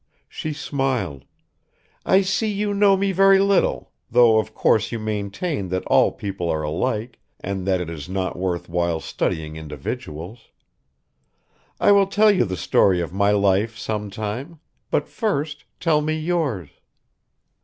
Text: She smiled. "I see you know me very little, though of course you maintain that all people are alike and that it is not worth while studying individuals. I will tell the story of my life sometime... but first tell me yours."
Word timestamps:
She 0.27 0.51
smiled. 0.51 1.25
"I 2.07 2.21
see 2.21 2.47
you 2.51 2.73
know 2.73 2.97
me 2.97 3.11
very 3.11 3.37
little, 3.37 3.91
though 4.09 4.39
of 4.39 4.55
course 4.55 4.91
you 4.91 4.97
maintain 4.97 5.67
that 5.67 5.85
all 5.85 6.11
people 6.11 6.49
are 6.49 6.63
alike 6.63 7.19
and 7.39 7.67
that 7.67 7.79
it 7.79 7.87
is 7.87 8.09
not 8.09 8.35
worth 8.35 8.67
while 8.67 8.99
studying 8.99 9.57
individuals. 9.57 10.47
I 11.79 11.91
will 11.91 12.07
tell 12.07 12.33
the 12.33 12.57
story 12.57 12.99
of 12.99 13.13
my 13.13 13.29
life 13.29 13.77
sometime... 13.77 14.59
but 14.89 15.07
first 15.07 15.65
tell 15.79 16.01
me 16.01 16.17
yours." 16.17 16.69